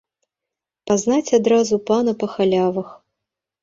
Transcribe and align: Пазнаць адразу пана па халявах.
Пазнаць 0.93 1.35
адразу 1.41 1.75
пана 1.93 2.19
па 2.21 2.35
халявах. 2.35 2.89